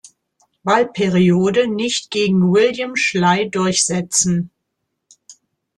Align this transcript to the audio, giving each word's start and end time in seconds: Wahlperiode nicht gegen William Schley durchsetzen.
Wahlperiode 0.63 1.67
nicht 1.67 2.09
gegen 2.09 2.51
William 2.51 2.95
Schley 2.95 3.51
durchsetzen. 3.51 4.49